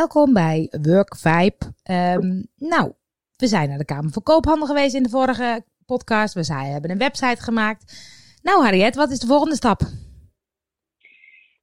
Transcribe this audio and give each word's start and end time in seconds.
Welkom 0.00 0.32
bij 0.32 0.72
Work 0.82 1.16
Vibe. 1.16 1.58
Ehm, 1.82 2.42
nou, 2.56 2.92
we 3.36 3.46
zijn 3.46 3.68
naar 3.68 3.78
de 3.78 3.84
Kamer 3.84 4.10
van 4.10 4.22
Koophandel 4.22 4.66
geweest 4.66 4.94
in 4.94 5.02
de 5.02 5.08
vorige 5.08 5.64
podcast. 5.86 6.34
We 6.34 6.42
zijn, 6.42 6.72
hebben 6.72 6.90
een 6.90 6.98
website 6.98 7.42
gemaakt. 7.42 7.82
Nou, 8.42 8.62
Harriet, 8.62 8.96
wat 8.96 9.10
is 9.10 9.18
de 9.18 9.26
volgende 9.26 9.54
stap? 9.54 9.80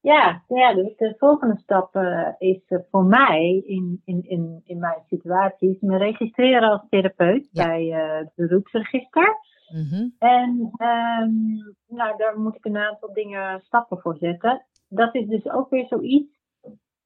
Ja, 0.02 0.44
ja 0.48 0.74
de, 0.74 0.94
de 0.98 1.16
volgende 1.18 1.58
stap 1.58 1.96
uh, 1.96 2.28
is 2.38 2.62
uh, 2.70 2.80
voor 2.92 3.06
mij 3.06 3.64
in, 3.66 4.02
in, 4.06 4.24
in, 4.28 4.62
in 4.66 4.80
mijn 4.80 5.02
situatie 5.08 5.70
is 5.70 5.82
me 5.82 5.98
registreren 5.98 6.70
als 6.70 6.86
therapeut 6.90 7.50
ja. 7.52 7.66
bij 7.66 7.84
uh, 7.86 8.18
het 8.18 8.32
beroepsregister. 8.36 9.38
Mm 9.74 9.88
-hmm. 9.90 10.16
En 10.20 10.72
um, 10.78 11.76
nou, 11.88 12.18
daar 12.18 12.40
moet 12.40 12.56
ik 12.56 12.66
een 12.66 12.78
aantal 12.78 13.14
dingen 13.14 13.62
stappen 13.62 14.00
voor 14.00 14.18
zetten. 14.20 14.66
Dat 14.90 15.16
is 15.16 15.28
dus 15.28 15.50
ook 15.50 15.70
weer 15.70 15.86
zoiets 15.88 16.37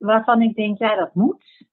waarvan 0.02 0.42
ik 0.42 0.56
denk, 0.56 0.78
ja, 0.78 0.96
dat 0.96 1.16
moet. 1.16 1.66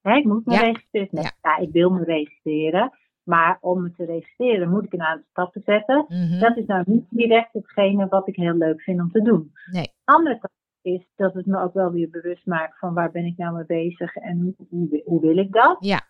Hè, 0.00 0.16
ik 0.16 0.24
moet 0.24 0.46
me 0.46 0.52
ja. 0.52 0.60
registreren. 0.60 1.08
Nee, 1.10 1.24
ja. 1.24 1.32
ja. 1.42 1.56
ik 1.56 1.72
wil 1.72 1.90
me 1.90 2.04
registreren. 2.04 2.92
Maar 3.22 3.58
om 3.60 3.82
me 3.82 3.92
te 3.92 4.04
registreren 4.04 4.70
moet 4.70 4.84
ik 4.84 4.92
een 4.92 5.02
aantal 5.02 5.26
stappen 5.30 5.62
zetten. 5.62 6.04
Mm 6.08 6.28
-hmm. 6.28 6.38
Dat 6.38 6.56
is 6.56 6.66
nou 6.66 6.82
niet 6.86 7.06
direct 7.10 7.52
hetgene 7.52 8.06
wat 8.06 8.28
ik 8.28 8.36
heel 8.36 8.54
leuk 8.54 8.82
vind 8.82 9.00
om 9.00 9.10
te 9.10 9.22
doen. 9.22 9.52
Nee. 9.72 9.92
Andere 10.04 10.38
kant 10.38 10.52
is 10.82 11.06
dat 11.16 11.34
het 11.34 11.46
me 11.46 11.60
ook 11.60 11.74
wel 11.74 11.90
weer 11.90 12.10
bewust 12.10 12.46
maakt 12.46 12.78
van 12.78 12.94
waar 12.94 13.10
ben 13.10 13.24
ik 13.24 13.36
nou 13.36 13.54
mee 13.54 13.66
bezig 13.66 14.16
en 14.16 14.56
hoe, 14.68 15.02
hoe 15.04 15.20
wil 15.20 15.36
ik 15.36 15.52
dat. 15.52 15.76
Ja. 15.80 16.00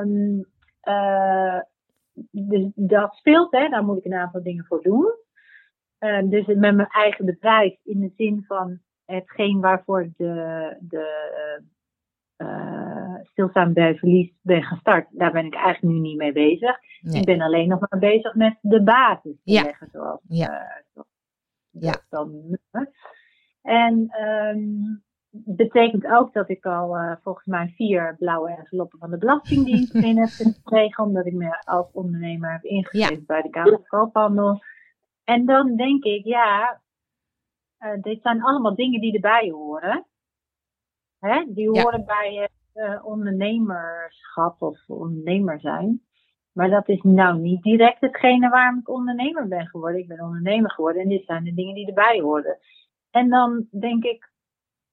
Um, 0.00 0.44
uh, 0.84 1.60
dus 2.30 2.70
dat 2.74 3.14
speelt, 3.14 3.52
hè, 3.52 3.68
daar 3.68 3.84
moet 3.84 3.98
ik 3.98 4.04
een 4.04 4.14
aantal 4.14 4.42
dingen 4.42 4.64
voor 4.64 4.82
doen. 4.82 5.14
Uh, 6.00 6.30
dus 6.30 6.46
met 6.46 6.74
mijn 6.74 6.88
eigen 6.88 7.24
bedrijf 7.24 7.78
in 7.82 8.00
de 8.00 8.12
zin 8.16 8.44
van 8.46 8.80
hetgeen 9.04 9.60
waarvoor 9.60 10.10
de, 10.16 10.76
de 10.80 11.30
uh, 12.36 13.14
stilstaan 13.22 13.72
bij 13.72 13.94
verlies 13.96 14.32
ben 14.40 14.62
gestart, 14.62 15.06
daar 15.10 15.32
ben 15.32 15.46
ik 15.46 15.54
eigenlijk 15.54 15.94
nu 15.94 16.00
niet 16.00 16.16
mee 16.16 16.32
bezig. 16.32 16.78
Nee. 17.00 17.20
Ik 17.20 17.26
ben 17.26 17.40
alleen 17.40 17.68
nog 17.68 17.80
maar 17.80 18.00
bezig 18.00 18.34
met 18.34 18.58
de 18.60 18.82
basis 18.82 19.42
te 19.44 19.52
ja. 19.52 19.62
leggen, 19.62 19.88
zoals, 19.92 20.20
ja. 20.28 20.50
uh, 20.50 20.82
zoals 20.92 21.08
ja. 21.70 21.94
dan. 22.08 22.58
En 23.62 24.10
um, 24.54 25.02
betekent 25.30 26.06
ook 26.06 26.32
dat 26.32 26.48
ik 26.48 26.66
al 26.66 26.96
uh, 26.96 27.12
volgens 27.22 27.46
mij 27.46 27.72
vier 27.76 28.16
blauwe 28.18 28.50
enveloppen 28.50 28.98
van 28.98 29.10
de 29.10 29.18
Belastingdienst 29.18 29.94
in 30.08 30.18
heb 30.18 30.28
gekregen, 30.28 31.04
omdat 31.04 31.26
ik 31.26 31.32
me 31.32 31.62
als 31.64 31.90
ondernemer 31.92 32.52
heb 32.52 32.64
ingeschreven 32.64 33.16
ja. 33.16 33.24
bij 33.26 33.42
de 33.42 33.50
Kamer 33.50 33.70
van 33.70 33.86
Koophandel. 33.86 34.62
En 35.24 35.46
dan 35.46 35.76
denk 35.76 36.04
ik, 36.04 36.24
ja, 36.24 36.80
dit 38.00 38.22
zijn 38.22 38.42
allemaal 38.42 38.74
dingen 38.74 39.00
die 39.00 39.14
erbij 39.14 39.50
horen. 39.50 40.06
Hè? 41.18 41.44
Die 41.48 41.68
horen 41.68 41.98
ja. 41.98 42.04
bij 42.04 42.34
het 42.34 42.84
uh, 42.84 43.04
ondernemerschap 43.04 44.62
of 44.62 44.88
ondernemer 44.88 45.60
zijn. 45.60 46.02
Maar 46.52 46.70
dat 46.70 46.88
is 46.88 47.02
nou 47.02 47.38
niet 47.38 47.62
direct 47.62 48.00
hetgene 48.00 48.48
waarom 48.48 48.78
ik 48.78 48.88
ondernemer 48.88 49.48
ben 49.48 49.66
geworden. 49.66 50.00
Ik 50.00 50.08
ben 50.08 50.20
ondernemer 50.20 50.70
geworden 50.70 51.02
en 51.02 51.08
dit 51.08 51.24
zijn 51.24 51.44
de 51.44 51.54
dingen 51.54 51.74
die 51.74 51.86
erbij 51.86 52.20
horen. 52.20 52.58
En 53.10 53.28
dan 53.28 53.66
denk 53.70 54.04
ik, 54.04 54.30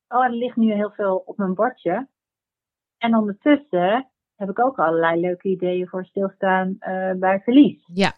oh, 0.08 0.24
er 0.24 0.32
ligt 0.32 0.56
nu 0.56 0.74
heel 0.74 0.92
veel 0.92 1.24
op 1.26 1.38
mijn 1.38 1.54
bordje. 1.54 2.08
En 2.98 3.16
ondertussen 3.16 4.10
heb 4.36 4.50
ik 4.50 4.60
ook 4.60 4.80
allerlei 4.80 5.20
leuke 5.20 5.50
ideeën 5.50 5.88
voor 5.88 6.06
stilstaan 6.06 6.78
uh, 6.80 7.12
bij 7.14 7.40
verlies. 7.40 7.90
Ja. 7.94 8.12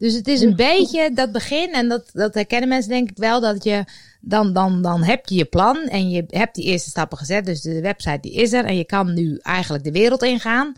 Dus 0.00 0.14
het 0.14 0.28
is 0.28 0.40
een 0.40 0.56
beetje 0.56 1.12
dat 1.12 1.32
begin, 1.32 1.72
en 1.72 1.88
dat, 1.88 2.10
dat 2.12 2.34
herkennen 2.34 2.68
mensen 2.68 2.90
denk 2.90 3.10
ik 3.10 3.16
wel, 3.16 3.40
dat 3.40 3.64
je 3.64 3.84
dan, 4.20 4.52
dan, 4.52 4.82
dan 4.82 5.02
heb 5.02 5.26
je 5.26 5.34
je 5.34 5.44
plan 5.44 5.76
en 5.76 6.10
je 6.10 6.24
hebt 6.26 6.54
die 6.54 6.64
eerste 6.64 6.90
stappen 6.90 7.18
gezet. 7.18 7.44
Dus 7.44 7.60
de 7.60 7.80
website 7.80 8.20
die 8.20 8.34
is 8.34 8.52
er 8.52 8.64
en 8.64 8.76
je 8.76 8.84
kan 8.84 9.14
nu 9.14 9.38
eigenlijk 9.42 9.84
de 9.84 9.92
wereld 9.92 10.22
ingaan. 10.22 10.72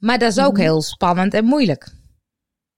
Maar 0.00 0.18
dat 0.18 0.30
is 0.30 0.44
ook 0.44 0.58
heel 0.58 0.80
spannend 0.82 1.34
en 1.34 1.44
moeilijk. 1.44 1.88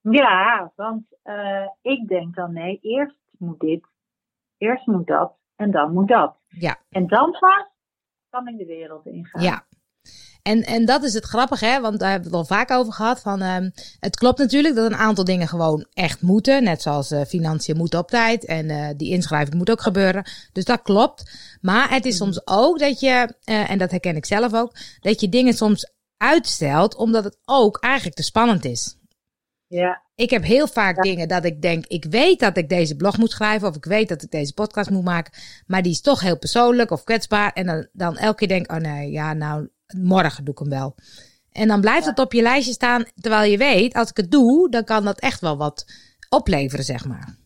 Ja, 0.00 0.72
want 0.77 1.03
uh, 1.25 1.69
ik 1.83 2.09
denk 2.09 2.34
dan 2.34 2.53
nee, 2.53 2.78
eerst 2.82 3.17
moet 3.38 3.61
dit, 3.61 3.84
eerst 4.59 4.87
moet 4.87 5.06
dat 5.06 5.32
en 5.56 5.71
dan 5.71 5.93
moet 5.93 6.09
dat. 6.09 6.37
Ja. 6.49 6.77
En 6.91 7.06
dan 7.06 7.31
pas 7.31 7.69
kan 8.28 8.49
ik 8.49 8.59
de 8.59 8.67
wereld 8.67 9.06
ingaan. 9.06 9.43
Ja. 9.43 9.67
En, 10.43 10.62
en 10.62 10.84
dat 10.84 11.03
is 11.03 11.15
het 11.15 11.25
grappige, 11.25 11.67
hè? 11.67 11.81
want 11.81 11.99
daar 11.99 12.11
hebben 12.11 12.31
we 12.31 12.37
het 12.37 12.49
al 12.49 12.56
vaak 12.56 12.71
over 12.71 12.93
gehad. 12.93 13.21
Van, 13.21 13.43
um, 13.43 13.73
het 14.01 14.17
klopt 14.17 14.39
natuurlijk 14.39 14.75
dat 14.75 14.91
een 14.91 14.97
aantal 14.97 15.25
dingen 15.25 15.49
gewoon 15.49 15.87
echt 15.93 16.23
moeten. 16.23 16.62
Net 16.62 16.83
zoals 16.83 17.12
uh, 17.12 17.21
financiën 17.25 17.77
moeten 17.77 17.99
op 17.99 18.09
tijd 18.09 18.45
en 18.45 18.69
uh, 18.69 18.89
die 18.97 19.11
inschrijving 19.11 19.55
moet 19.55 19.71
ook 19.71 19.81
gebeuren. 19.81 20.25
Dus 20.53 20.65
dat 20.65 20.83
klopt. 20.83 21.31
Maar 21.61 21.91
het 21.91 22.05
is 22.05 22.17
soms 22.17 22.47
ook 22.47 22.79
dat 22.79 23.00
je, 23.00 23.34
uh, 23.45 23.71
en 23.71 23.79
dat 23.79 23.91
herken 23.91 24.17
ik 24.17 24.27
zelf 24.27 24.55
ook, 24.55 24.77
dat 25.00 25.21
je 25.21 25.29
dingen 25.29 25.55
soms 25.55 25.93
uitstelt 26.17 26.95
omdat 26.97 27.25
het 27.25 27.39
ook 27.45 27.79
eigenlijk 27.81 28.17
te 28.17 28.23
spannend 28.23 28.65
is. 28.65 28.99
Ja. 29.67 30.03
Ik 30.15 30.31
heb 30.31 30.45
heel 30.45 30.67
vaak 30.67 30.97
ja. 30.97 31.03
dingen 31.03 31.29
dat 31.29 31.45
ik 31.45 31.62
denk, 31.62 31.87
ik 31.87 32.05
weet 32.05 32.41
dat 32.41 32.56
ik 32.56 32.69
deze 32.69 32.97
blog 32.97 33.19
moet 33.19 33.31
schrijven 33.31 33.69
of 33.69 33.77
ik 33.77 33.84
weet 33.84 34.09
dat 34.09 34.23
ik 34.23 34.31
deze 34.31 34.55
podcast 34.55 34.91
moet 34.91 35.05
maken, 35.05 35.33
maar 35.67 35.83
die 35.83 35.93
is 35.93 36.00
toch 36.00 36.21
heel 36.21 36.39
persoonlijk 36.39 36.91
of 36.91 37.05
kwetsbaar. 37.05 37.53
En 37.53 37.67
dan, 37.67 37.89
dan 37.93 38.17
elke 38.17 38.37
keer 38.37 38.49
denk, 38.49 38.73
oh 38.73 38.79
nee, 38.79 39.11
ja 39.11 39.33
nou, 39.33 39.69
morgen 39.99 40.45
doe 40.45 40.55
ik 40.55 40.61
hem 40.61 40.69
wel. 40.69 40.95
En 41.53 41.69
dan 41.69 41.81
blijft 41.81 42.06
het 42.06 42.19
op 42.19 42.33
je 42.33 42.43
lijstje 42.43 42.73
staan, 42.73 43.05
terwijl 43.15 43.51
je 43.51 43.59
weet, 43.59 43.95
als 43.95 44.11
ik 44.11 44.17
het 44.17 44.31
doe, 44.31 44.71
dan 44.71 44.84
kan 44.84 45.05
dat 45.05 45.21
echt 45.21 45.41
wel 45.41 45.56
wat 45.56 45.84
opleveren, 46.28 46.84
zeg 46.84 47.06
maar. 47.06 47.37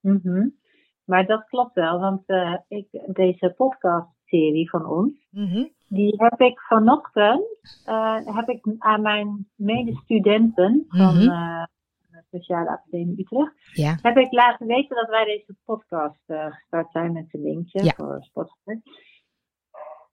Mm 0.00 0.20
-hmm. 0.22 0.60
Maar 1.04 1.26
dat 1.26 1.44
klopt 1.44 1.74
wel, 1.74 2.00
want 2.00 2.22
uh, 2.26 2.58
ik, 2.68 2.86
deze 3.06 3.54
podcastserie 3.56 4.70
van 4.70 4.86
ons, 4.86 5.12
mm 5.30 5.48
-hmm. 5.48 5.72
die 5.88 6.14
heb 6.16 6.40
ik 6.40 6.60
vanochtend 6.60 7.44
uh, 7.86 8.16
heb 8.24 8.48
ik 8.48 8.74
aan 8.78 9.02
mijn 9.02 9.48
medestudenten 9.54 10.84
van 10.88 11.14
mm 11.14 11.20
-hmm. 11.20 11.30
uh, 11.30 11.64
de 12.10 12.22
Sociale 12.30 12.70
Academie 12.70 13.20
Utrecht, 13.20 13.52
ja. 13.72 13.98
heb 14.02 14.16
ik 14.16 14.32
laten 14.32 14.66
weten 14.66 14.96
dat 14.96 15.08
wij 15.08 15.24
deze 15.24 15.56
podcast 15.64 16.20
gestart 16.26 16.90
zijn 16.90 17.12
met 17.12 17.26
een 17.30 17.42
linkje 17.42 17.84
ja. 17.84 17.92
voor 17.96 18.18
Spotify. 18.20 18.80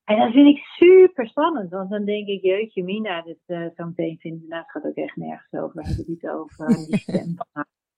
En 0.09 0.17
dat 0.17 0.31
vind 0.31 0.47
ik 0.47 0.63
super 0.63 1.27
spannend, 1.27 1.69
want 1.69 1.89
dan 1.89 2.05
denk 2.05 2.27
ik, 2.27 2.41
jeetje 2.41 2.83
Mina, 2.83 3.21
dit 3.21 3.39
uh, 3.47 3.67
zo 3.75 3.85
meteen 3.85 4.17
vinden 4.19 4.47
nou, 4.47 4.61
het 4.61 4.71
gaat 4.71 4.85
ook 4.85 4.95
echt 4.95 5.15
nergens 5.15 5.61
over, 5.61 5.81
hebben 5.83 6.05
we 6.05 6.17
het 6.19 6.31
over, 6.31 6.67
die 6.67 6.97
stem 6.97 7.35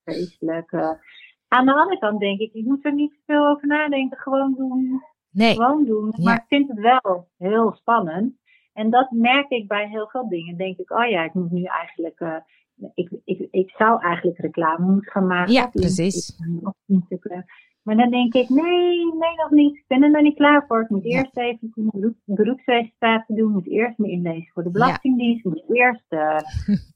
vreselijk. 0.04 0.72
Uh. 0.72 0.92
Aan 1.48 1.66
de 1.66 1.74
andere 1.74 2.00
kant 2.00 2.20
denk 2.20 2.40
ik, 2.40 2.54
ik 2.54 2.66
moet 2.66 2.86
er 2.86 2.94
niet 2.94 3.20
veel 3.26 3.48
over 3.48 3.68
nadenken, 3.68 4.18
gewoon 4.18 4.54
doen. 4.58 5.02
Nee. 5.32 5.54
Gewoon 5.56 5.86
doen, 5.86 6.14
Ja. 6.16 6.24
maar 6.24 6.36
ik 6.36 6.48
vind 6.48 6.68
het 6.68 6.80
wel 6.80 7.28
heel 7.38 7.72
spannend. 7.72 8.40
En 8.74 8.90
dat 8.90 9.12
merk 9.12 9.50
ik 9.50 9.68
bij 9.68 9.88
heel 9.90 10.08
veel 10.08 10.30
dingen. 10.30 10.58
Denk 10.58 10.78
ik, 10.78 10.92
oh 10.92 11.10
ja, 11.10 11.24
ik 11.24 11.34
moet 11.34 11.52
nu 11.52 11.64
eigenlijk, 11.64 12.20
uh, 12.20 12.36
ik, 12.94 13.12
ik, 13.24 13.48
ik 13.52 13.70
zou 13.70 14.02
eigenlijk 14.02 14.38
reclame 14.38 14.86
moeten 14.86 15.12
gaan 15.12 15.28
maken. 15.28 15.54
Ja, 15.54 15.68
precies. 15.68 16.40
Op 16.62 16.76
Instagram. 16.86 17.44
Maar 17.84 17.96
dan 17.96 18.10
denk 18.10 18.34
ik, 18.34 18.50
nee, 18.50 19.06
nee, 19.06 19.36
nog 19.36 19.50
niet. 19.50 19.76
Ik 19.76 19.84
ben 19.88 20.04
er 20.04 20.12
nog 20.12 20.22
niet 20.22 20.36
klaar 20.36 20.66
voor. 20.68 20.82
Ik 20.82 20.90
moet 20.90 21.04
Ja. 21.04 21.18
eerst 21.18 21.38
even 21.38 21.72
mijn 21.76 21.90
beroep, 21.94 22.16
beroepsregistratie 22.26 23.36
doen. 23.36 23.48
Ik 23.48 23.54
moet 23.54 23.68
eerst 23.68 23.98
me 23.98 24.10
inlezen 24.10 24.52
voor 24.54 24.64
de 24.64 24.72
Belastingdienst. 24.72 25.46
Ik 25.46 25.52
moet 25.52 25.70
eerst, 25.70 26.06
uh, 26.10 26.40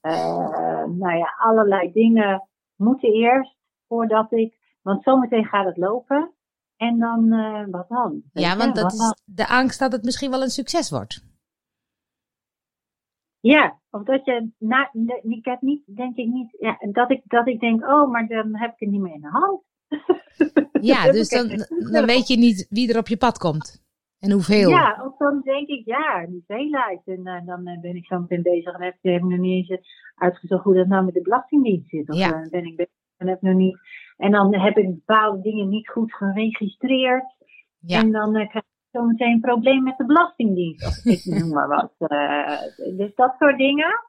uh, 0.02 0.86
nou 1.02 1.18
ja, 1.18 1.34
allerlei 1.38 1.92
dingen 1.92 2.48
moeten 2.76 3.14
eerst 3.14 3.56
voordat 3.88 4.32
ik, 4.32 4.78
want 4.82 5.04
zometeen 5.04 5.46
gaat 5.46 5.66
het 5.66 5.78
lopen. 5.78 6.32
En 6.78 7.00
dan, 7.00 7.34
uh, 7.34 7.66
wat 7.70 7.90
dan? 7.90 8.22
Ja, 8.34 8.58
want 8.58 8.76
dat 8.76 8.94
is 8.94 9.22
de 9.26 9.48
angst 9.48 9.80
dat 9.80 9.92
het 9.92 10.04
misschien 10.04 10.32
wel 10.32 10.42
een 10.42 10.50
succes 10.50 10.90
wordt. 10.90 11.24
Ja, 13.40 13.80
of 13.90 14.04
dat 14.04 14.26
je, 14.26 14.52
na, 14.58 14.90
ik 15.22 15.46
heb 15.46 15.62
niet, 15.62 15.84
denk 15.96 16.16
ik 16.16 16.28
niet, 16.28 16.56
ja, 16.60 16.78
dat 16.92 17.12
ik, 17.12 17.22
dat 17.26 17.48
ik 17.48 17.60
denk, 17.60 17.84
oh, 17.88 18.12
maar 18.12 18.28
dan 18.28 18.58
heb 18.58 18.72
ik 18.72 18.80
het 18.80 18.90
niet 18.90 19.02
meer 19.02 19.14
in 19.14 19.22
de 19.22 19.30
hand. 19.30 19.64
Ja, 20.82 21.12
dus 21.12 21.30
dan, 21.30 21.48
dan 21.92 22.06
weet 22.06 22.28
je 22.28 22.38
niet 22.38 22.68
wie 22.70 22.90
er 22.94 23.00
op 23.00 23.08
je 23.08 23.18
pad 23.18 23.38
komt. 23.38 23.84
En 24.20 24.32
hoeveel. 24.32 24.70
Ja, 24.70 25.04
of 25.06 25.18
dan 25.18 25.42
denk 25.44 25.68
ik, 25.68 25.86
ja, 25.86 26.26
die 26.26 26.44
veelheid. 26.48 27.02
En 27.06 27.20
uh, 27.28 27.46
dan 27.46 27.68
uh, 27.68 27.80
ben 27.82 27.96
ik 27.96 28.06
zo 28.06 28.20
meteen 28.20 28.42
bezig 28.42 28.74
en 28.74 28.82
heb, 28.82 28.96
heb 29.02 29.16
ik 29.16 29.24
nog 29.24 29.40
niet 29.40 29.70
eens 29.70 29.82
uitgezocht 30.16 30.64
hoe 30.64 30.76
dat 30.76 30.88
nou 30.88 31.06
met 31.06 31.14
de 31.14 31.22
Belastingdienst 31.22 31.90
zit. 31.90 32.10
Of 32.10 32.18
Ja. 32.18 32.28
uh, 32.44 32.50
ben 32.50 32.66
ik 32.66 32.76
bezig 32.76 32.94
en 33.18 33.28
heb 33.28 33.42
nog 33.42 33.56
niet. 33.56 33.78
En 34.18 34.32
dan 34.32 34.56
heb 34.56 34.78
ik 34.78 34.86
bepaalde 34.86 35.42
dingen 35.42 35.70
niet 35.70 35.90
goed 35.90 36.14
geregistreerd. 36.14 37.36
Ja. 37.80 38.00
En 38.00 38.12
dan 38.12 38.32
krijg 38.34 38.54
ik 38.54 38.64
zo 38.92 39.06
meteen 39.06 39.32
een 39.32 39.40
probleem 39.40 39.84
met 39.84 39.98
de 39.98 40.06
Belastingdienst. 40.06 40.88
Of 40.88 41.06
ik 41.14 41.26
noem 41.40 41.50
maar 41.50 41.68
wat. 41.68 41.94
Dus 42.98 43.16
dat 43.16 43.36
soort 43.40 43.58
dingen 43.58 44.04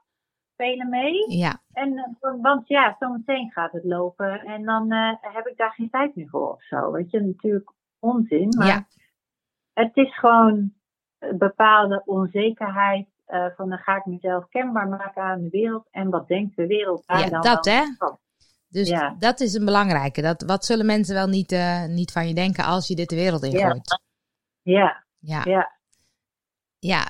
spelen 0.56 0.88
mee. 0.88 1.36
Ja, 1.36 1.60
En, 1.72 1.92
uh, 2.20 2.34
want 2.42 2.68
ja, 2.68 2.96
zometeen 2.98 3.50
gaat 3.50 3.72
het 3.72 3.84
lopen. 3.84 4.40
En 4.40 4.64
dan 4.64 4.92
uh, 4.92 5.12
heb 5.20 5.46
ik 5.46 5.56
daar 5.56 5.72
geen 5.72 5.90
tijd 5.90 6.16
meer 6.16 6.28
voor 6.28 6.52
of 6.52 6.62
zo. 6.62 6.90
Weet 6.92 7.10
je, 7.10 7.20
natuurlijk 7.20 7.72
onzin. 7.98 8.48
Maar 8.58 8.66
Ja. 8.66 8.86
het 9.72 9.96
is 9.96 10.18
gewoon 10.18 10.72
een 11.18 11.38
bepaalde 11.38 12.02
onzekerheid. 12.04 13.08
Uh, 13.28 13.46
van 13.56 13.68
dan 13.68 13.78
ga 13.78 13.96
ik 13.96 14.04
mezelf 14.06 14.48
kenbaar 14.48 14.88
maken 14.88 15.22
aan 15.22 15.42
de 15.42 15.48
wereld. 15.50 15.86
En 15.90 16.10
wat 16.10 16.28
denkt 16.28 16.56
de 16.56 16.66
wereld 16.66 17.02
daar 17.06 17.18
Ja, 17.20 17.28
dan 17.28 17.40
dat, 17.42 17.64
hè? 17.64 17.82
van? 17.98 18.18
dus 18.68 18.88
Ja. 18.88 19.14
dat 19.18 19.40
is 19.40 19.54
een 19.54 19.64
belangrijke. 19.64 20.22
Dat, 20.22 20.42
wat 20.42 20.64
zullen 20.64 20.86
mensen 20.86 21.14
wel 21.14 21.26
niet, 21.28 21.52
eh, 21.52 21.84
niet 21.86 22.12
van 22.12 22.28
je 22.28 22.34
denken 22.34 22.64
als 22.64 22.88
je 22.88 22.94
dit 22.94 23.08
de 23.08 23.16
wereld 23.16 23.42
ingooit? 23.44 24.00
Ja, 24.62 25.04
Ja. 25.20 25.42
ja. 25.44 25.52
Ja. 25.52 25.75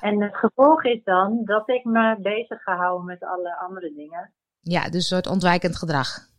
En 0.01 0.23
het 0.23 0.37
gevolg 0.37 0.85
is 0.85 1.05
dan 1.05 1.41
dat 1.45 1.69
ik 1.69 1.85
me 1.85 2.17
bezig 2.21 2.63
ga 2.63 2.77
houden 2.77 3.07
met 3.07 3.25
alle 3.25 3.57
andere 3.57 3.93
dingen. 3.95 4.33
Ja, 4.61 4.83
dus 4.85 4.95
een 4.95 5.01
soort 5.01 5.27
ontwijkend 5.27 5.77
gedrag. 5.77 6.35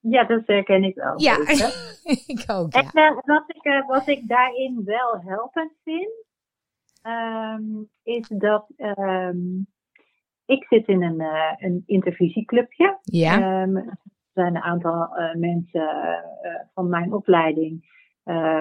Ja, 0.00 0.24
dat 0.24 0.42
herken 0.46 0.84
ik 0.84 1.04
ook. 1.04 1.20
Ja, 1.20 1.36
ik 2.34 2.44
ook. 2.46 2.72
En 2.72 2.88
Ja. 2.92 3.08
eh, 3.08 3.16
wat, 3.24 3.44
ik, 3.46 3.64
eh, 3.64 3.86
wat 3.86 4.06
ik 4.08 4.28
daarin 4.28 4.82
wel 4.84 5.20
helpend 5.24 5.72
vind, 5.84 6.10
ehm, 7.02 7.62
is 8.02 8.28
dat 8.28 8.66
ehm, 8.76 9.38
ik 10.44 10.64
zit 10.68 10.86
in 10.88 11.02
een, 11.02 11.20
eh, 11.20 11.52
een 11.56 11.82
intervisieclubje. 11.86 12.98
Ja. 13.02 13.32
Ehm, 13.34 13.76
er 13.76 13.98
zijn 14.32 14.56
een 14.56 14.62
aantal 14.62 15.08
mensen 15.38 16.24
van 16.74 16.88
mijn 16.88 17.12
opleiding 17.12 17.98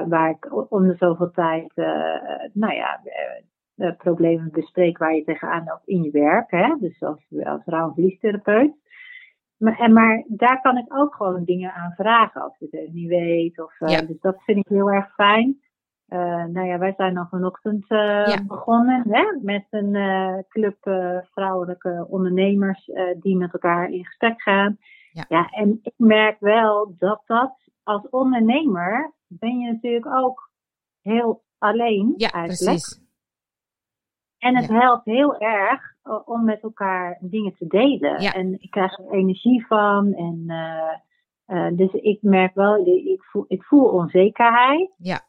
waar 0.08 0.30
ik 0.30 0.72
om 0.72 0.88
de 0.88 0.96
zoveel 1.00 1.32
tijd, 1.32 1.76
nou 2.54 2.74
ja, 2.74 3.02
eh, 3.80 3.96
problemen 3.98 4.52
bespreek 4.52 4.98
waar 4.98 5.16
je 5.16 5.24
tegenaan 5.24 5.64
loopt 5.66 5.88
in 5.88 6.04
je 6.04 6.12
werk. 6.12 6.52
Hè? 6.52 6.76
Dus 6.80 7.02
als, 7.04 7.26
als 7.44 7.62
rouw- 7.66 7.94
en. 7.96 8.74
Maar, 9.58 9.80
en, 9.80 9.94
maar 9.94 10.24
daar 10.28 10.62
kan 10.62 10.78
ik 10.78 10.86
ook 10.98 11.16
gewoon 11.16 11.44
dingen 11.44 11.74
aan 11.74 11.92
vragen 11.92 12.42
als 12.42 12.60
ik 12.60 12.72
het 12.72 12.94
niet 12.94 13.08
weet. 13.08 13.62
Of, 13.62 13.80
eh, 13.80 13.90
Ja. 13.90 14.02
Dus 14.02 14.20
dat 14.20 14.44
vind 14.44 14.58
ik 14.58 14.68
heel 14.68 14.92
erg 14.92 15.14
fijn. 15.14 15.60
Eh, 16.08 16.46
nou 16.46 16.68
ja, 16.68 16.78
wij 16.78 16.94
zijn 16.98 17.14
dan 17.14 17.28
vanochtend 17.30 17.86
Ja. 17.88 18.44
begonnen 18.48 19.04
hè, 19.10 19.24
met 19.42 19.66
een 19.70 19.96
club 20.50 20.78
vrouwelijke 21.34 22.06
ondernemers 22.10 22.92
die 23.20 23.38
met 23.38 23.54
elkaar 23.54 23.90
in 23.90 24.06
gesprek 24.06 24.42
gaan. 24.42 24.78
Ja. 25.12 25.26
ja, 25.30 25.48
en 25.50 25.80
ik 25.82 25.94
merk 25.98 26.40
wel 26.40 26.96
dat 26.98 27.22
dat 27.26 27.54
als 27.84 28.10
ondernemer 28.10 29.14
ben 29.28 29.60
je 29.60 29.72
natuurlijk 29.72 30.06
ook 30.16 30.52
heel 31.02 31.44
alleen 31.58 32.14
Ja, 32.18 32.30
eigenlijk. 32.32 32.64
precies. 32.64 33.08
En 34.40 34.56
het 34.56 34.68
Ja. 34.68 34.80
helpt 34.80 35.06
heel 35.06 35.38
erg 35.38 35.82
eh, 36.04 36.20
om 36.26 36.44
met 36.46 36.62
elkaar 36.62 37.18
dingen 37.22 37.56
te 37.58 37.68
delen. 37.68 38.22
Ja. 38.22 38.34
En 38.34 38.62
ik 38.62 38.72
krijg 38.72 38.98
er 38.98 39.12
energie 39.12 39.66
van. 39.68 40.14
En, 40.14 40.44
eh, 40.48 40.98
eh, 41.46 41.78
dus 41.78 41.92
ik 41.92 42.22
merk 42.22 42.54
wel, 42.56 42.86
ik 42.86 43.24
voel, 43.24 43.46
ik 43.48 43.64
voel 43.64 43.86
onzekerheid. 43.86 44.92
Ja. 44.98 45.28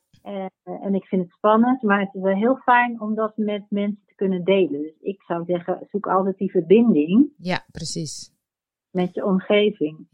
En 0.64 0.94
ik 0.94 1.04
vind 1.04 1.22
het 1.22 1.30
spannend, 1.30 1.82
maar 1.82 2.00
het 2.00 2.14
is 2.14 2.20
wel 2.20 2.34
heel 2.34 2.56
fijn 2.56 3.00
om 3.00 3.14
dat 3.14 3.36
met 3.36 3.64
mensen 3.68 4.02
te 4.06 4.14
kunnen 4.14 4.44
delen. 4.44 4.82
Dus 4.82 4.96
ik 5.00 5.22
zou 5.22 5.44
zeggen, 5.46 5.86
zoek 5.90 6.06
altijd 6.06 6.38
die 6.38 6.50
verbinding 6.50 7.32
Ja, 7.38 7.64
precies. 7.72 8.32
met 8.90 9.14
je 9.14 9.24
omgeving. 9.24 10.06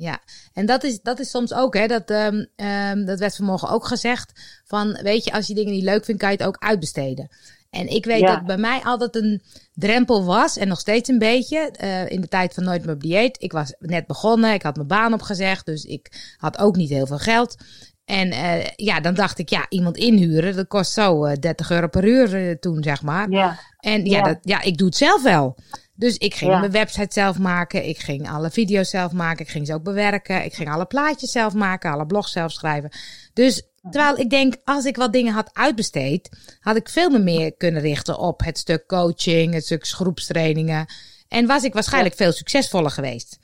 En 0.53 0.67
dat 0.67 0.85
is, 0.85 1.03
dat 1.03 1.19
is 1.19 1.31
soms 1.31 1.55
ook, 1.55 1.75
hè, 1.75 1.87
dat, 1.87 2.11
ehm, 2.11 2.45
ehm, 2.57 3.05
dat 3.05 3.19
werd 3.19 3.37
vanmorgen 3.37 3.69
ook 3.69 3.85
gezegd. 3.85 4.61
Van, 4.65 4.93
weet 5.03 5.25
je, 5.25 5.33
als 5.33 5.47
je 5.47 5.55
dingen 5.55 5.73
niet 5.73 5.85
leuk 5.85 6.05
vindt, 6.05 6.21
kan 6.21 6.31
je 6.31 6.37
het 6.37 6.47
ook 6.47 6.59
uitbesteden. 6.59 7.29
En 7.77 7.89
ik 7.89 8.05
weet 8.05 8.21
Ja. 8.21 8.35
dat 8.35 8.47
bij 8.47 8.57
mij 8.57 8.81
altijd 8.85 9.17
een 9.17 9.43
drempel 9.75 10.25
was, 10.25 10.57
en 10.57 10.69
nog 10.69 10.81
steeds 10.81 11.09
een 11.09 11.19
beetje, 11.19 11.71
eh, 11.71 12.11
in 12.11 12.21
de 12.21 12.29
tijd 12.29 12.55
van 12.55 12.65
Nooit 12.65 12.85
meer 12.85 12.95
op 12.95 13.01
dieet. 13.03 13.43
Ik 13.43 13.53
was 13.53 13.75
net 13.79 14.07
begonnen, 14.07 14.53
ik 14.55 14.63
had 14.63 14.77
mijn 14.77 14.89
baan 14.89 15.13
opgezegd, 15.13 15.67
dus 15.67 15.85
ik 15.85 16.35
had 16.37 16.59
ook 16.59 16.77
niet 16.77 16.91
heel 16.91 17.07
veel 17.07 17.19
geld. 17.19 17.57
En 18.05 18.31
eh, 18.31 18.65
ja, 18.77 19.01
dan 19.01 19.15
dacht 19.15 19.39
ik, 19.39 19.49
ja, 19.49 19.67
iemand 19.69 19.97
inhuren, 19.97 20.57
dat 20.57 20.67
kost 20.67 20.93
zo 20.93 21.25
eh, 21.25 21.37
30 21.41 21.71
euro 21.71 21.87
per 21.89 22.05
uur 22.05 22.35
eh, 22.49 22.55
toen, 22.61 22.83
zeg 22.83 23.03
maar. 23.03 23.31
Ja, 23.31 23.59
En 23.79 24.05
ja, 24.05 24.17
Ja. 24.19 24.23
Dat, 24.23 24.39
ja, 24.43 24.63
ik 24.63 24.77
doe 24.79 24.87
het 24.87 24.97
zelf 24.97 25.23
wel. 25.23 25.57
Dus 25.95 26.17
ik 26.17 26.35
ging 26.35 26.51
Ja. 26.51 26.59
mijn 26.59 26.71
website 26.73 27.13
zelf 27.13 27.39
maken. 27.39 27.89
Ik 27.89 27.99
ging 27.99 28.31
alle 28.31 28.51
video's 28.51 28.91
zelf 28.91 29.13
maken. 29.13 29.45
Ik 29.45 29.51
ging 29.51 29.67
ze 29.67 29.75
ook 29.75 29.83
bewerken. 29.83 30.45
Ik 30.45 30.55
ging 30.55 30.71
alle 30.71 30.85
plaatjes 30.87 31.31
zelf 31.31 31.55
maken. 31.55 31.91
Alle 31.93 32.07
blogs 32.07 32.33
zelf 32.33 32.53
schrijven. 32.53 32.91
Dus 33.33 33.63
terwijl 33.91 34.19
ik 34.19 34.31
denk, 34.31 34.55
als 34.65 34.85
ik 34.85 34.97
wat 34.97 35.13
dingen 35.13 35.33
had 35.33 35.51
uitbesteed, 35.53 36.57
had 36.61 36.77
ik 36.77 36.89
veel 36.89 37.19
meer, 37.19 37.55
kunnen 37.57 37.83
richten 37.83 38.19
op 38.19 38.41
het 38.45 38.59
stuk 38.59 38.87
coaching, 38.87 39.55
het 39.55 39.65
stuk 39.65 39.87
groepstrainingen. 39.87 40.87
En 41.29 41.47
was 41.47 41.63
ik 41.65 41.73
waarschijnlijk 41.75 42.15
veel 42.15 42.33
succesvoller 42.33 42.91
geweest. 42.91 43.39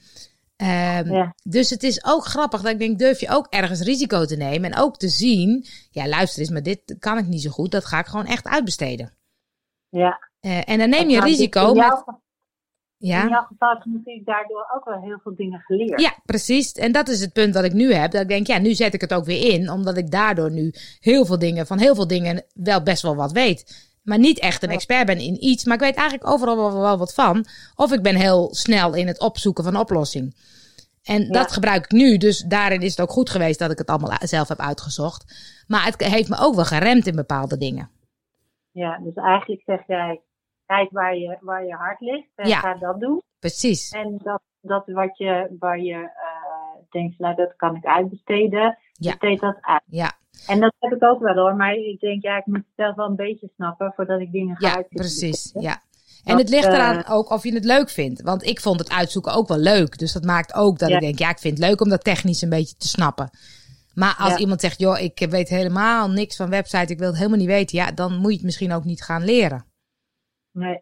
Ehm, 0.56 1.12
Ja. 1.12 1.35
Dus 1.43 1.71
het 1.71 1.83
is 1.83 2.05
ook 2.05 2.25
grappig 2.25 2.62
dat 2.62 2.73
ik 2.73 2.79
denk, 2.79 2.99
durf 2.99 3.21
je 3.21 3.29
ook 3.29 3.47
ergens 3.50 3.81
risico 3.81 4.25
te 4.25 4.37
nemen. 4.37 4.73
En 4.73 4.79
ook 4.79 4.97
te 4.99 5.09
zien, 5.09 5.67
ja 5.91 6.09
luister 6.09 6.41
eens, 6.41 6.50
maar 6.50 6.62
dit 6.62 6.97
kan 6.99 7.19
ik 7.19 7.27
niet 7.27 7.43
zo 7.43 7.50
goed. 7.50 7.71
Dat 7.71 7.85
ga 7.85 7.99
ik 7.99 8.06
gewoon 8.06 8.27
echt 8.27 8.47
uitbesteden. 8.47 9.12
ja. 9.88 10.31
Eh, 10.41 10.69
en 10.69 10.79
dan 10.79 10.88
neem 10.88 11.09
je 11.09 11.21
risico 11.21 11.75
met... 11.75 12.05
jouw, 13.08 13.22
in 13.22 13.28
Ja, 13.28 13.31
jouw 13.34 13.43
geval 13.46 13.69
heb 13.75 13.82
je 13.84 13.90
natuurlijk 13.90 14.26
daardoor 14.26 14.70
ook 14.76 14.84
wel 14.84 15.00
heel 15.00 15.19
veel 15.22 15.34
dingen 15.37 15.60
geleerd. 15.60 16.00
ja, 16.00 16.14
precies. 16.25 16.72
En 16.72 16.93
dat 16.93 17.08
is 17.08 17.20
het 17.20 17.32
punt 17.32 17.54
dat 17.54 17.64
ik 17.64 17.72
nu 17.72 17.93
heb. 17.94 18.10
Dat 18.10 18.20
ik 18.22 18.28
denk, 18.28 18.46
ja, 18.46 18.58
nu 18.58 18.75
zet 18.75 18.94
ik 18.94 19.00
het 19.00 19.14
ook 19.14 19.25
weer 19.25 19.52
in. 19.52 19.70
Omdat 19.70 19.96
ik 19.96 20.10
daardoor 20.10 20.50
nu 20.50 20.72
heel 21.00 21.25
veel 21.26 21.38
dingen, 21.38 21.66
van 21.66 21.78
heel 21.78 21.94
veel 21.94 22.06
dingen 22.06 22.44
wel 22.54 22.82
best 22.82 23.02
wel 23.02 23.16
wat 23.16 23.32
weet. 23.32 23.90
Maar 24.02 24.19
niet 24.19 24.38
echt 24.38 24.62
een 24.62 24.70
expert 24.70 25.06
ben 25.06 25.19
in 25.19 25.44
iets. 25.44 25.64
Maar 25.64 25.75
ik 25.75 25.81
weet 25.82 25.94
eigenlijk 25.94 26.31
overal 26.31 26.56
wel, 26.56 26.81
wel 26.81 26.99
wat 26.99 27.14
van. 27.14 27.46
Of 27.75 27.93
ik 27.93 28.02
ben 28.02 28.14
heel 28.14 28.54
snel 28.54 28.94
in 28.94 29.06
het 29.06 29.20
opzoeken 29.20 29.64
van 29.64 29.76
oplossing. 29.76 30.34
En 31.02 31.22
Ja. 31.22 31.28
dat 31.31 31.52
gebruik 31.52 31.84
ik 31.84 31.90
nu. 31.93 32.16
Dus 32.16 32.38
daarin 32.40 32.81
is 32.81 32.90
het 32.90 33.00
ook 33.00 33.10
goed 33.10 33.31
geweest 33.31 33.58
dat 33.58 33.70
ik 33.70 33.78
het 33.78 33.87
allemaal 33.88 34.16
zelf 34.20 34.49
heb 34.49 34.58
uitgezocht. 34.58 35.25
Maar 35.66 35.84
het 35.84 36.04
heeft 36.04 36.28
me 36.28 36.37
ook 36.40 36.54
wel 36.54 36.64
geremd 36.64 37.06
in 37.06 37.16
bepaalde 37.16 37.56
dingen. 37.56 37.90
Ja, 38.70 38.99
dus 39.04 39.14
eigenlijk 39.14 39.62
zeg 39.64 39.87
jij, 39.87 40.20
kijk 40.67 40.91
waar 40.91 41.17
je, 41.17 41.37
waar 41.41 41.64
je 41.64 41.75
hart 41.75 42.00
ligt 42.00 42.29
en 42.37 42.49
Ja. 42.49 42.59
ga 42.59 42.75
dat 42.75 43.00
doen. 43.00 43.23
Precies. 43.38 43.91
En 43.91 44.20
dat, 44.23 44.41
dat 44.61 44.82
wat 44.87 45.17
je, 45.19 45.56
waar 45.59 45.81
je 45.81 45.94
eh, 45.94 46.82
denkt, 46.91 47.19
nou 47.19 47.35
dat 47.35 47.56
kan 47.56 47.76
ik 47.76 47.85
uitbesteden, 47.87 48.79
Ja. 48.93 49.11
besteed 49.11 49.41
dat 49.41 49.56
uit. 49.61 49.82
Ja, 49.87 50.12
En 50.47 50.61
dat 50.61 50.75
heb 50.79 50.93
ik 50.93 51.03
ook 51.05 51.20
wel 51.20 51.35
hoor, 51.35 51.56
maar 51.56 51.75
ik 51.75 52.00
denk, 52.00 52.23
ja, 52.23 52.37
ik 52.37 52.47
moet 52.47 52.56
het 52.56 52.67
zelf 52.76 52.97
wel 52.97 53.06
een 53.06 53.17
beetje 53.17 53.50
snappen 53.55 53.93
voordat 53.97 54.20
ik 54.20 54.32
dingen 54.32 54.56
ga 54.56 54.67
Ja, 54.67 54.75
uitzoeken. 54.75 54.99
precies. 55.00 55.50
Ja. 55.59 55.82
En 56.25 56.31
Dat, 56.37 56.38
het 56.38 56.49
ligt 56.49 56.67
eh, 56.67 56.73
eraan 56.75 57.05
ook 57.06 57.31
of 57.31 57.43
je 57.44 57.55
het 57.55 57.64
leuk 57.64 57.91
vindt. 57.91 58.23
Want 58.23 58.43
ik 58.47 58.61
vond 58.61 58.79
het 58.79 58.91
uitzoeken 58.91 59.32
ook 59.35 59.49
wel 59.49 59.59
leuk. 59.59 59.99
Dus 59.99 60.12
dat 60.12 60.25
maakt 60.25 60.55
ook 60.55 60.79
dat 60.79 60.88
Ja. 60.88 60.94
ik 60.94 61.00
denk, 61.00 61.19
ja, 61.19 61.31
ik 61.31 61.38
vind 61.38 61.59
het 61.59 61.67
leuk 61.69 61.81
om 61.81 61.88
dat 61.88 62.05
technisch 62.05 62.43
een 62.43 62.49
beetje 62.49 62.76
te 62.76 62.88
snappen. 62.88 63.31
Maar 63.94 64.17
als 64.19 64.32
Ja. 64.32 64.38
iemand 64.38 64.61
zegt, 64.61 64.79
joh, 64.81 64.99
ik 64.99 65.26
weet 65.31 65.49
helemaal 65.49 66.11
niks 66.11 66.37
van 66.37 66.50
website, 66.50 66.93
ik 66.93 66.99
wil 66.99 67.09
het 67.09 67.17
helemaal 67.17 67.38
niet 67.38 67.47
weten, 67.47 67.79
ja, 67.79 67.91
dan 67.93 68.17
moet 68.17 68.31
je 68.31 68.37
het 68.37 68.44
misschien 68.44 68.73
ook 68.73 68.85
niet 68.85 69.03
gaan 69.03 69.25
leren. 69.25 69.64
Nee. 70.52 70.81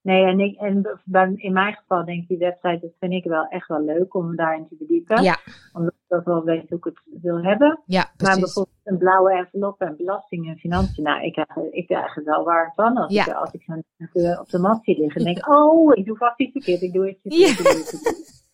Nee, 0.00 0.24
en, 0.24 0.40
ik, 0.40 0.56
en 0.60 1.36
in 1.36 1.52
mijn 1.52 1.74
geval 1.74 2.04
denk 2.04 2.22
ik, 2.22 2.28
die 2.28 2.38
website, 2.38 2.78
dat 2.80 2.90
vind 2.98 3.12
ik 3.12 3.24
wel 3.24 3.46
echt 3.48 3.68
wel 3.68 3.84
leuk 3.84 4.14
om 4.14 4.28
me 4.30 4.36
daarin 4.36 4.68
te 4.68 4.76
verdiepen. 4.76 5.22
Ja, 5.22 5.38
Omdat 5.72 5.94
ik 6.08 6.16
ook 6.16 6.24
wel 6.24 6.44
weet 6.44 6.68
hoe 6.68 6.78
ik 6.78 6.84
het 6.84 7.00
wil 7.22 7.42
hebben. 7.42 7.80
ja, 7.86 8.00
Maar 8.02 8.12
precies. 8.16 8.40
bijvoorbeeld 8.40 8.76
een 8.84 8.98
blauwe 8.98 9.32
envelop 9.32 9.80
en 9.80 9.96
belasting 9.96 10.48
en 10.48 10.56
financiën. 10.56 11.02
Nou, 11.02 11.22
ik 11.24 11.32
krijg, 11.32 11.56
ik 11.70 11.86
krijg 11.86 12.16
er 12.16 12.24
wel 12.24 12.44
warm 12.44 12.72
van 12.74 12.96
als 12.96 13.12
Ja. 13.12 13.26
ik, 13.26 13.32
als 13.34 13.52
ik 13.52 13.62
zo 13.62 13.72
op 13.72 14.12
de- 14.12 14.38
op 14.40 14.48
de 14.48 14.58
mat 14.58 14.84
zie 14.84 14.98
liggen. 14.98 15.24
Dan 15.24 15.34
denk 15.34 15.46
ik, 15.46 15.54
oh, 15.56 15.96
ik 15.96 16.04
doe 16.06 16.16
vast 16.16 16.40
iets 16.40 16.52
verkeerd. 16.52 16.82
Ik 16.82 16.92
doe 16.92 17.08
iets 17.10 17.20
verkeerd. 17.20 17.58
Ja. 17.58 17.70
iets 17.78 17.90
verkeerd. 17.90 18.44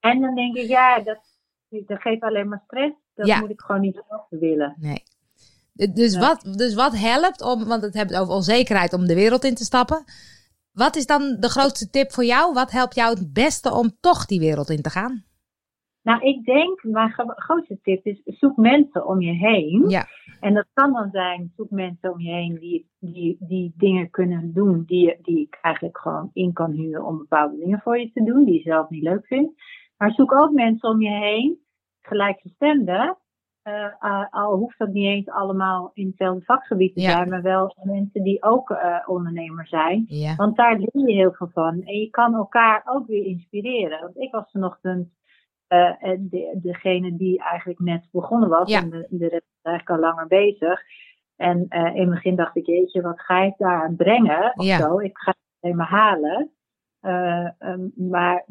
En 0.00 0.20
dan 0.20 0.34
denk 0.34 0.56
ik, 0.56 0.66
ja, 0.66 1.00
dat, 1.00 1.18
dat 1.68 2.00
geeft 2.00 2.22
alleen 2.22 2.48
maar 2.48 2.62
stress. 2.64 2.94
Dat 3.14 3.26
Ja. 3.26 3.40
moet 3.40 3.50
ik 3.50 3.60
gewoon 3.60 3.80
niet 3.80 4.02
zelf 4.08 4.26
willen. 4.28 4.74
Nee. 4.78 5.02
Dus, 5.76 6.14
Ja. 6.14 6.20
wat, 6.20 6.56
dus 6.56 6.74
wat 6.74 6.98
helpt 6.98 7.42
om, 7.42 7.64
want 7.64 7.82
het 7.82 7.94
hebben 7.94 8.20
over 8.20 8.34
onzekerheid 8.34 8.92
om 8.92 9.06
de 9.06 9.14
wereld 9.14 9.44
in 9.44 9.54
te 9.54 9.64
stappen. 9.64 10.04
Wat 10.72 10.96
is 10.96 11.06
dan 11.06 11.36
de 11.40 11.48
grootste 11.48 11.90
tip 11.90 12.12
voor 12.12 12.24
jou? 12.24 12.52
Wat 12.54 12.70
helpt 12.70 12.94
jou 12.94 13.10
het 13.14 13.32
beste 13.32 13.74
om 13.74 13.90
toch 14.00 14.26
die 14.26 14.40
wereld 14.40 14.70
in 14.70 14.82
te 14.82 14.90
gaan? 14.90 15.24
Nou, 16.02 16.20
ik 16.20 16.44
denk, 16.44 16.82
mijn 16.82 17.10
gro- 17.10 17.32
grootste 17.36 17.78
tip 17.82 18.04
is, 18.04 18.20
zoek 18.24 18.56
mensen 18.56 19.06
om 19.06 19.20
je 19.20 19.32
heen. 19.32 19.84
Ja, 19.88 20.06
En 20.40 20.54
dat 20.54 20.66
kan 20.72 20.92
dan 20.92 21.08
zijn, 21.12 21.52
zoek 21.56 21.70
mensen 21.70 22.12
om 22.12 22.20
je 22.20 22.30
heen 22.32 22.54
die, 22.58 22.90
die, 22.98 23.36
die 23.40 23.72
dingen 23.76 24.10
kunnen 24.10 24.52
doen 24.52 24.82
die, 24.86 25.16
die 25.22 25.40
ik 25.40 25.58
eigenlijk 25.60 25.98
gewoon 25.98 26.30
in 26.32 26.52
kan 26.52 26.70
huren 26.70 27.04
om 27.04 27.18
bepaalde 27.18 27.56
dingen 27.58 27.80
voor 27.80 27.98
je 27.98 28.10
te 28.12 28.24
doen, 28.24 28.44
die 28.44 28.54
je 28.54 28.60
zelf 28.60 28.88
niet 28.88 29.02
leuk 29.02 29.26
vindt. 29.26 29.52
Maar 29.96 30.10
zoek 30.12 30.32
ook 30.32 30.52
mensen 30.52 30.88
om 30.88 31.02
je 31.02 31.10
heen, 31.10 31.58
gelijkgestemden, 32.00 33.18
eh, 33.66 33.84
eh, 34.00 34.26
al 34.30 34.56
hoeft 34.56 34.78
dat 34.78 34.92
niet 34.92 35.06
eens 35.06 35.28
allemaal 35.28 35.90
in 35.94 36.06
hetzelfde 36.06 36.44
vakgebied 36.44 36.94
te 36.94 37.00
Ja. 37.00 37.10
zijn, 37.10 37.28
maar 37.28 37.42
wel 37.42 37.76
mensen 37.82 38.22
die 38.22 38.42
ook 38.42 38.70
eh, 38.70 38.96
ondernemer 39.06 39.66
zijn. 39.66 40.04
ja, 40.08 40.34
Want 40.34 40.56
daar 40.56 40.76
leer 40.78 41.06
je 41.08 41.12
heel 41.14 41.32
veel 41.32 41.50
van. 41.52 41.82
En 41.82 41.94
je 41.94 42.10
kan 42.10 42.34
elkaar 42.34 42.82
ook 42.84 43.06
weer 43.06 43.24
inspireren. 43.24 44.00
Want 44.00 44.16
ik 44.18 44.32
was 44.32 44.50
vanochtend 44.50 45.08
en 45.98 46.28
de, 46.30 46.58
degene 46.62 47.16
die 47.16 47.38
eigenlijk 47.42 47.78
net 47.78 48.08
begonnen 48.12 48.48
was. 48.48 48.70
Ja. 48.70 48.80
En 48.82 48.90
de, 48.90 49.06
de 49.10 49.28
rest 49.28 49.46
is 49.58 49.62
eigenlijk 49.62 49.90
al 50.02 50.08
langer 50.08 50.26
bezig. 50.26 50.80
En 51.36 51.66
in 51.68 52.00
het 52.00 52.10
begin 52.10 52.36
dacht 52.36 52.56
ik, 52.56 52.66
jeetje, 52.66 53.02
wat 53.02 53.20
ga 53.20 53.42
ik 53.42 53.54
daar 53.58 53.82
aan 53.82 53.96
brengen? 53.96 54.52
Of 54.56 54.64
zo. 54.66 54.98
Ik 54.98 55.18
ga 55.18 55.30
het 55.30 55.38
alleen 55.60 55.76
maar 55.76 55.86
halen. 55.88 56.50
Eh, 57.00 57.50
ehm, 57.58 57.88
maar 57.94 58.46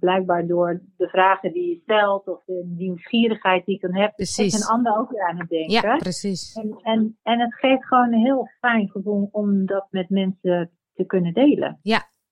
blijkbaar 0.00 0.46
door 0.46 0.82
de 0.96 1.08
vragen 1.08 1.52
die 1.52 1.68
je 1.68 1.80
stelt 1.82 2.28
of 2.28 2.44
de, 2.44 2.72
nieuwsgierigheid 2.76 3.64
die 3.64 3.74
ik 3.74 3.80
dan 3.80 3.96
heb, 3.96 4.12
Precies. 4.16 4.54
is 4.54 4.60
een 4.60 4.74
ander 4.74 4.98
ook 4.98 5.10
weer 5.10 5.28
aan 5.28 5.38
het 5.38 5.48
denken. 5.48 5.72
ja, 5.72 5.96
precies. 5.96 6.52
En, 6.52 6.78
en, 6.82 7.18
en 7.22 7.40
het 7.40 7.54
geeft 7.54 7.86
gewoon 7.86 8.12
een 8.12 8.24
heel 8.24 8.48
fijn 8.60 8.88
gevoel 8.90 9.28
om 9.32 9.66
dat 9.66 9.86
met 9.90 10.10
mensen 10.10 10.70
te 10.94 11.04
kunnen 11.04 11.32
delen. 11.32 11.78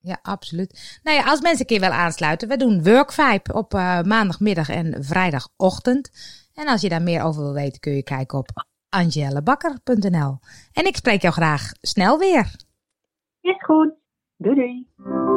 Ja, 0.03 0.19
absoluut. 0.23 1.01
Nou 1.03 1.17
ja, 1.17 1.25
als 1.25 1.41
mensen 1.41 1.61
een 1.61 1.67
keer 1.67 1.81
willen 1.81 1.97
aansluiten, 1.97 2.49
we 2.49 2.57
doen 2.57 2.83
Workvibe 2.83 3.53
op 3.53 3.75
eh, 3.75 4.03
maandagmiddag 4.03 4.69
en 4.69 5.05
vrijdagochtend. 5.05 6.11
En 6.55 6.69
als 6.69 6.81
je 6.81 6.89
daar 6.89 7.03
meer 7.03 7.23
over 7.23 7.43
wil 7.43 7.53
weten, 7.53 7.81
kun 7.81 7.93
je 7.93 8.03
kijken 8.03 8.39
op 8.39 8.49
angelebakker.nl. 8.89 10.39
En 10.73 10.87
ik 10.87 10.97
spreek 10.97 11.23
jou 11.23 11.35
graag 11.35 11.73
snel 11.81 12.19
weer. 12.19 12.55
Is 13.41 13.65
goed. 13.65 14.00
Doei 14.41 14.55
doei! 14.55 15.30